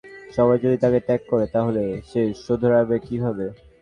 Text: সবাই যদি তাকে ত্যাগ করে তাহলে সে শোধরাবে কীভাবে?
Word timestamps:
সবাই 0.35 0.57
যদি 0.63 0.77
তাকে 0.77 0.99
ত্যাগ 0.99 1.21
করে 1.29 1.45
তাহলে 1.55 1.81
সে 2.09 2.21
শোধরাবে 2.43 2.97
কীভাবে? 3.07 3.45